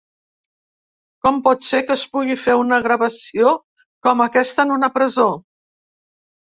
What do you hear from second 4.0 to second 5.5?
com aquesta en una presó?